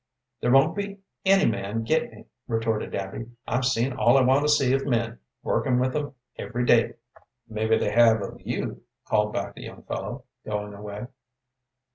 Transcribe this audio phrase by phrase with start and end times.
[0.39, 3.27] "There won't be any man get me," retorted Abby.
[3.47, 6.93] "I've seen all I want to see of men, working with 'em every day."
[7.47, 11.05] "Mebbe they have of you," called back the young fellow, going away.